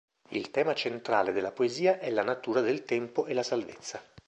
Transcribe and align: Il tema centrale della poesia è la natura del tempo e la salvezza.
Il 0.29 0.49
tema 0.49 0.73
centrale 0.73 1.31
della 1.31 1.51
poesia 1.51 1.99
è 1.99 2.09
la 2.09 2.23
natura 2.23 2.61
del 2.61 2.83
tempo 2.85 3.27
e 3.27 3.35
la 3.35 3.43
salvezza. 3.43 4.01